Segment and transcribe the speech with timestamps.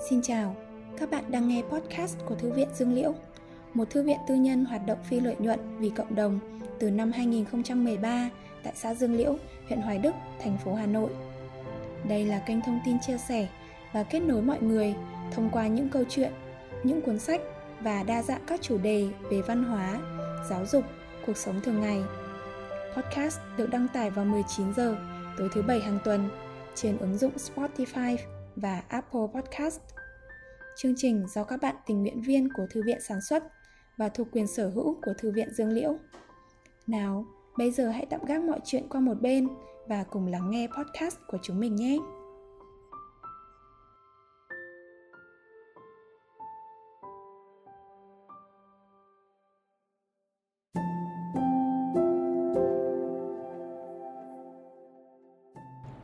[0.00, 0.56] Xin chào,
[0.98, 3.14] các bạn đang nghe podcast của Thư viện Dương Liễu,
[3.74, 6.40] một thư viện tư nhân hoạt động phi lợi nhuận vì cộng đồng
[6.78, 8.30] từ năm 2013
[8.62, 11.10] tại xã Dương Liễu, huyện Hoài Đức, thành phố Hà Nội.
[12.08, 13.48] Đây là kênh thông tin chia sẻ
[13.92, 14.94] và kết nối mọi người
[15.32, 16.32] thông qua những câu chuyện,
[16.82, 17.40] những cuốn sách
[17.80, 19.98] và đa dạng các chủ đề về văn hóa,
[20.50, 20.84] giáo dục,
[21.26, 22.02] cuộc sống thường ngày.
[22.96, 24.96] Podcast được đăng tải vào 19 giờ
[25.38, 26.28] tối thứ bảy hàng tuần
[26.74, 28.16] trên ứng dụng Spotify
[28.62, 29.80] và Apple Podcast.
[30.76, 33.44] Chương trình do các bạn tình nguyện viên của Thư viện sản xuất
[33.96, 35.96] và thuộc quyền sở hữu của Thư viện Dương Liễu.
[36.86, 37.26] Nào,
[37.58, 39.48] bây giờ hãy tạm gác mọi chuyện qua một bên
[39.88, 41.98] và cùng lắng nghe podcast của chúng mình nhé.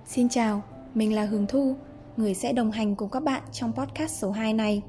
[0.05, 0.62] Xin chào,
[0.94, 1.77] mình là Hường Thu,
[2.16, 4.82] người sẽ đồng hành cùng các bạn trong podcast số 2 này.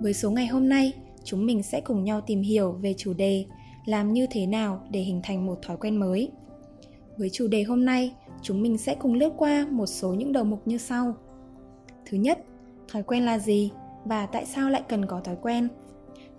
[0.00, 0.92] Với số ngày hôm nay,
[1.24, 3.44] chúng mình sẽ cùng nhau tìm hiểu về chủ đề
[3.84, 6.30] làm như thế nào để hình thành một thói quen mới.
[7.16, 10.44] Với chủ đề hôm nay, chúng mình sẽ cùng lướt qua một số những đầu
[10.44, 11.14] mục như sau.
[12.06, 12.44] Thứ nhất,
[12.88, 13.70] thói quen là gì
[14.04, 15.68] và tại sao lại cần có thói quen?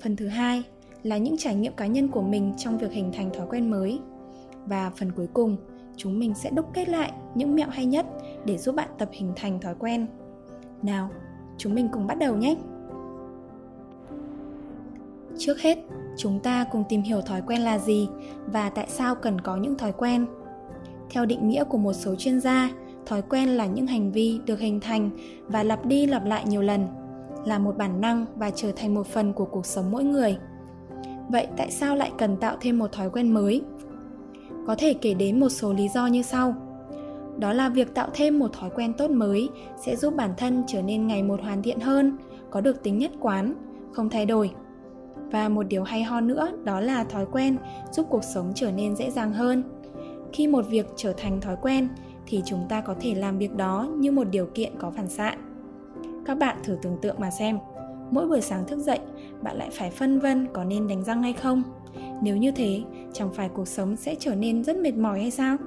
[0.02, 0.64] Phần thứ hai
[1.04, 4.00] là những trải nghiệm cá nhân của mình trong việc hình thành thói quen mới.
[4.66, 5.58] Và phần cuối cùng,
[5.98, 8.06] chúng mình sẽ đúc kết lại những mẹo hay nhất
[8.46, 10.08] để giúp bạn tập hình thành thói quen.
[10.82, 11.10] Nào,
[11.58, 12.56] chúng mình cùng bắt đầu nhé.
[15.38, 15.78] Trước hết,
[16.18, 18.08] chúng ta cùng tìm hiểu thói quen là gì
[18.46, 20.26] và tại sao cần có những thói quen.
[21.10, 22.70] Theo định nghĩa của một số chuyên gia,
[23.06, 25.10] thói quen là những hành vi được hình thành
[25.48, 26.88] và lặp đi lặp lại nhiều lần,
[27.46, 30.38] là một bản năng và trở thành một phần của cuộc sống mỗi người.
[31.30, 33.62] Vậy tại sao lại cần tạo thêm một thói quen mới?
[34.68, 36.56] Có thể kể đến một số lý do như sau.
[37.38, 40.82] Đó là việc tạo thêm một thói quen tốt mới sẽ giúp bản thân trở
[40.82, 42.18] nên ngày một hoàn thiện hơn,
[42.50, 43.54] có được tính nhất quán,
[43.92, 44.52] không thay đổi.
[45.32, 47.58] Và một điều hay ho nữa đó là thói quen
[47.92, 49.64] giúp cuộc sống trở nên dễ dàng hơn.
[50.34, 51.88] Khi một việc trở thành thói quen
[52.28, 55.36] thì chúng ta có thể làm việc đó như một điều kiện có phản xạ.
[56.26, 57.58] Các bạn thử tưởng tượng mà xem
[58.12, 59.00] mỗi buổi sáng thức dậy
[59.42, 61.64] bạn lại phải phân vân có nên đánh răng hay không?
[62.22, 62.82] Nếu như thế
[63.14, 65.58] chẳng phải cuộc sống sẽ trở nên rất mệt mỏi hay sao?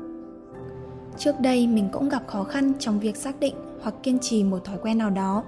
[1.19, 4.65] Trước đây mình cũng gặp khó khăn trong việc xác định hoặc kiên trì một
[4.65, 5.45] thói quen nào đó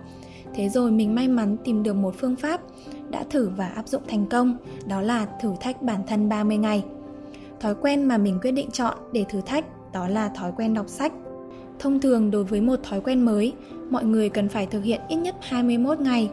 [0.55, 2.61] thế rồi mình may mắn tìm được một phương pháp
[3.11, 4.57] đã thử và áp dụng thành công,
[4.87, 6.85] đó là thử thách bản thân 30 ngày.
[7.61, 10.89] Thói quen mà mình quyết định chọn để thử thách đó là thói quen đọc
[10.89, 11.13] sách.
[11.79, 13.53] Thông thường đối với một thói quen mới,
[13.91, 16.31] mọi người cần phải thực hiện ít nhất 21 ngày.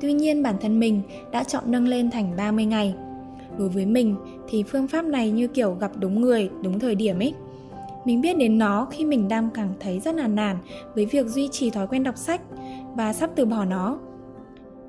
[0.00, 2.94] Tuy nhiên bản thân mình đã chọn nâng lên thành 30 ngày.
[3.58, 4.16] Đối với mình
[4.48, 7.34] thì phương pháp này như kiểu gặp đúng người, đúng thời điểm ấy.
[8.04, 10.56] Mình biết đến nó khi mình đang cảm thấy rất là nản
[10.94, 12.40] với việc duy trì thói quen đọc sách
[12.94, 13.98] và sắp từ bỏ nó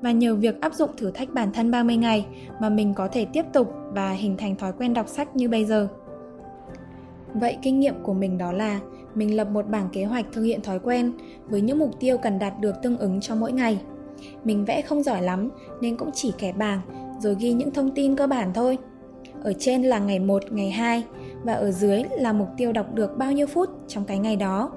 [0.00, 2.26] và nhờ việc áp dụng thử thách bản thân 30 ngày
[2.60, 5.64] mà mình có thể tiếp tục và hình thành thói quen đọc sách như bây
[5.64, 5.88] giờ.
[7.34, 8.80] Vậy kinh nghiệm của mình đó là
[9.14, 11.12] mình lập một bảng kế hoạch thực hiện thói quen
[11.48, 13.80] với những mục tiêu cần đạt được tương ứng cho mỗi ngày.
[14.44, 15.50] Mình vẽ không giỏi lắm
[15.80, 16.80] nên cũng chỉ kẻ bảng
[17.20, 18.78] rồi ghi những thông tin cơ bản thôi.
[19.42, 21.04] Ở trên là ngày 1, ngày 2
[21.44, 24.70] và ở dưới là mục tiêu đọc được bao nhiêu phút trong cái ngày đó.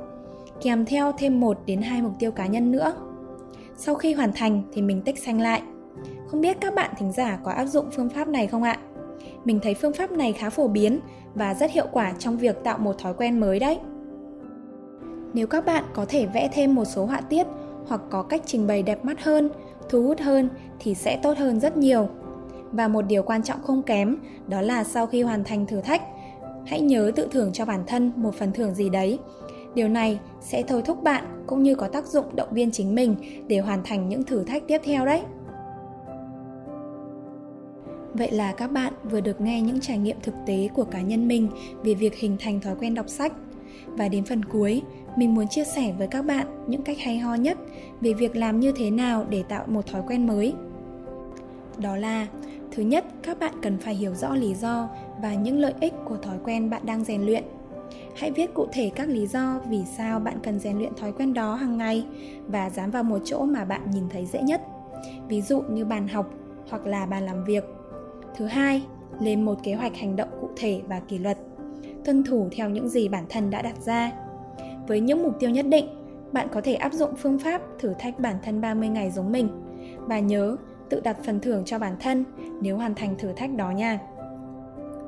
[0.61, 2.93] Kèm theo thêm 1 đến 2 mục tiêu cá nhân nữa
[3.77, 5.61] sau khi hoàn thành thì mình tích xanh lại.
[6.27, 8.77] Không biết các bạn thính giả có áp dụng phương pháp này không ạ?
[9.45, 10.99] Mình thấy phương pháp này khá phổ biến
[11.35, 13.79] và rất hiệu quả trong việc tạo một thói quen mới đấy.
[15.33, 17.47] Nếu các bạn có thể vẽ thêm một số họa tiết
[17.87, 19.49] hoặc có cách trình bày đẹp mắt hơn,
[19.89, 20.49] thu hút hơn
[20.79, 22.09] thì sẽ tốt hơn rất nhiều.
[22.71, 26.01] Và một điều quan trọng không kém đó là sau khi hoàn thành thử thách,
[26.65, 29.19] hãy nhớ tự thưởng cho bản thân một phần thưởng gì đấy
[29.75, 33.15] Điều này sẽ thôi thúc bạn cũng như có tác dụng động viên chính mình
[33.47, 35.21] để hoàn thành những thử thách tiếp theo đấy.
[38.13, 41.27] Vậy là các bạn vừa được nghe những trải nghiệm thực tế của cá nhân
[41.27, 41.49] mình
[41.83, 43.33] về việc hình thành thói quen đọc sách.
[43.87, 44.81] Và đến phần cuối,
[45.17, 47.57] mình muốn chia sẻ với các bạn những cách hay ho nhất
[48.01, 50.53] về việc làm như thế nào để tạo một thói quen mới.
[51.77, 52.27] Đó là,
[52.75, 54.89] thứ nhất, các bạn cần phải hiểu rõ lý do
[55.21, 57.43] và những lợi ích của thói quen bạn đang rèn luyện
[58.15, 61.33] Hãy viết cụ thể các lý do vì sao bạn cần rèn luyện thói quen
[61.33, 62.05] đó hàng ngày
[62.47, 64.61] và dán vào một chỗ mà bạn nhìn thấy dễ nhất.
[65.27, 66.33] Ví dụ như bàn học
[66.69, 67.63] hoặc là bàn làm việc.
[68.35, 68.83] Thứ hai,
[69.19, 71.37] lên một kế hoạch hành động cụ thể và kỷ luật.
[72.05, 74.11] Tuân thủ theo những gì bản thân đã đặt ra.
[74.87, 75.87] Với những mục tiêu nhất định,
[76.31, 79.49] bạn có thể áp dụng phương pháp thử thách bản thân 30 ngày giống mình.
[79.97, 80.57] Và nhớ
[80.93, 82.25] tự đặt phần thưởng cho bản thân
[82.61, 83.99] nếu hoàn thành thử thách đó nha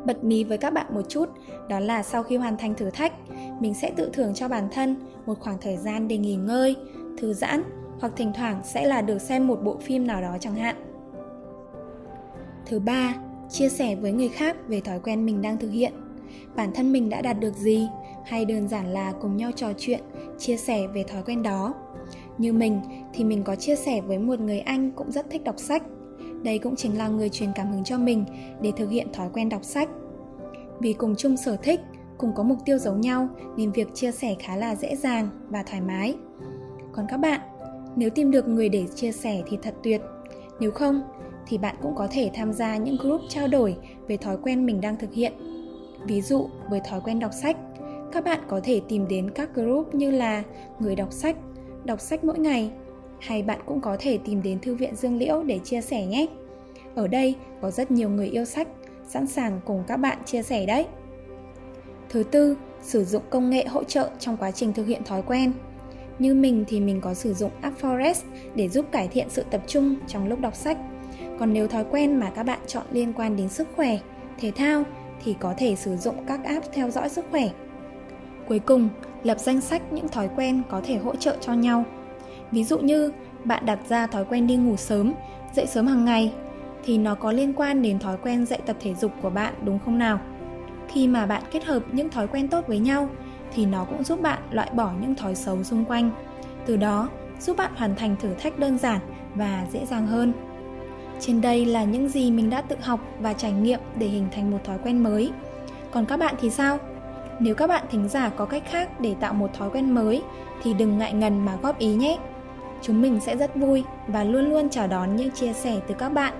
[0.05, 1.29] bật mí với các bạn một chút
[1.69, 3.13] đó là sau khi hoàn thành thử thách
[3.59, 4.95] mình sẽ tự thưởng cho bản thân
[5.25, 6.75] một khoảng thời gian để nghỉ ngơi
[7.17, 7.63] thư giãn
[7.99, 10.75] hoặc thỉnh thoảng sẽ là được xem một bộ phim nào đó chẳng hạn.
[12.65, 13.15] Thứ ba,
[13.49, 15.93] chia sẻ với người khác về thói quen mình đang thực hiện.
[16.55, 17.87] Bản thân mình đã đạt được gì
[18.25, 19.99] hay đơn giản là cùng nhau trò chuyện,
[20.39, 21.73] chia sẻ về thói quen đó.
[22.37, 22.79] Như mình
[23.13, 25.83] thì mình có chia sẻ với một người anh cũng rất thích đọc sách.
[26.43, 28.25] Đây cũng chính là người truyền cảm hứng cho mình
[28.61, 29.89] để thực hiện thói quen đọc sách.
[30.79, 31.79] Vì cùng chung sở thích,
[32.17, 33.27] cùng có mục tiêu giống nhau
[33.57, 36.15] nên việc chia sẻ khá là dễ dàng và thoải mái.
[36.91, 37.41] Còn các bạn,
[37.95, 40.01] nếu tìm được người để chia sẻ thì thật tuyệt.
[40.59, 41.01] Nếu không
[41.47, 43.75] thì bạn cũng có thể tham gia những group trao đổi
[44.07, 45.33] về thói quen mình đang thực hiện.
[46.07, 47.57] Ví dụ với thói quen đọc sách,
[48.11, 50.43] các bạn có thể tìm đến các group như là
[50.79, 51.37] người đọc sách,
[51.85, 52.71] đọc sách mỗi ngày
[53.19, 56.25] hay bạn cũng có thể tìm đến thư viện Dương Liễu để chia sẻ nhé.
[56.95, 58.67] Ở đây có rất nhiều người yêu sách
[59.07, 60.85] sẵn sàng cùng các bạn chia sẻ đấy.
[62.09, 65.51] Thứ tư, sử dụng công nghệ hỗ trợ trong quá trình thực hiện thói quen.
[66.19, 68.21] Như mình thì mình có sử dụng app Forest
[68.55, 70.77] để giúp cải thiện sự tập trung trong lúc đọc sách.
[71.39, 73.99] Còn nếu thói quen mà các bạn chọn liên quan đến sức khỏe,
[74.39, 74.83] thể thao
[75.23, 77.49] thì có thể sử dụng các app theo dõi sức khỏe.
[78.47, 78.89] Cuối cùng,
[79.23, 81.83] lập danh sách những thói quen có thể hỗ trợ cho nhau.
[82.51, 83.11] Ví dụ như
[83.43, 85.13] bạn đặt ra thói quen đi ngủ sớm,
[85.53, 86.33] dậy sớm hàng ngày
[86.85, 89.79] thì nó có liên quan đến thói quen dạy tập thể dục của bạn đúng
[89.85, 90.19] không nào?
[90.87, 93.09] Khi mà bạn kết hợp những thói quen tốt với nhau
[93.53, 96.11] thì nó cũng giúp bạn loại bỏ những thói xấu xung quanh.
[96.65, 97.09] Từ đó,
[97.39, 98.99] giúp bạn hoàn thành thử thách đơn giản
[99.35, 100.33] và dễ dàng hơn.
[101.19, 104.51] Trên đây là những gì mình đã tự học và trải nghiệm để hình thành
[104.51, 105.31] một thói quen mới.
[105.91, 106.79] Còn các bạn thì sao?
[107.39, 110.23] Nếu các bạn thính giả có cách khác để tạo một thói quen mới
[110.63, 112.17] thì đừng ngại ngần mà góp ý nhé.
[112.81, 116.09] Chúng mình sẽ rất vui và luôn luôn chào đón những chia sẻ từ các
[116.09, 116.33] bạn.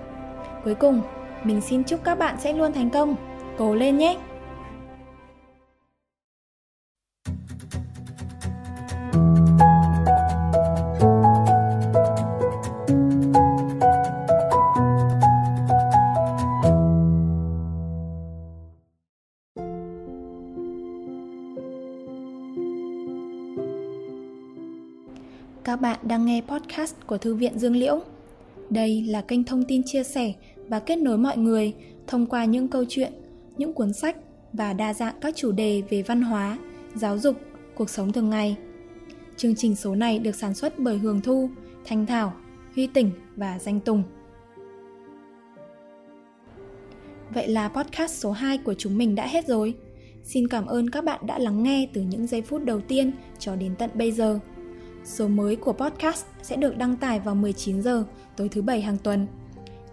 [0.64, 1.02] Cuối cùng,
[1.44, 3.16] mình xin chúc các bạn sẽ luôn thành công.
[3.58, 4.18] Cố lên nhé!
[25.76, 28.02] Các bạn đang nghe podcast của Thư viện Dương Liễu.
[28.70, 30.34] Đây là kênh thông tin chia sẻ
[30.68, 31.74] và kết nối mọi người
[32.08, 33.14] thông qua những câu chuyện,
[33.58, 34.18] những cuốn sách
[34.54, 36.58] và đa dạng các chủ đề về văn hóa,
[36.94, 37.36] giáo dục,
[37.76, 38.58] cuộc sống thường ngày.
[39.38, 41.50] Chương trình số này được sản xuất bởi Hường Thu,
[41.86, 42.34] Thanh Thảo,
[42.76, 44.04] Huy Tỉnh và Danh Tùng.
[47.34, 49.74] Vậy là podcast số 2 của chúng mình đã hết rồi.
[50.24, 53.56] Xin cảm ơn các bạn đã lắng nghe từ những giây phút đầu tiên cho
[53.56, 54.40] đến tận bây giờ.
[55.06, 58.04] Số mới của podcast sẽ được đăng tải vào 19 giờ
[58.38, 59.28] tối thứ bảy hàng tuần.